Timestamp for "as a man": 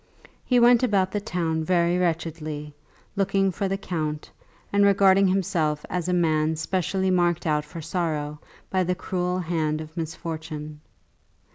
5.91-6.55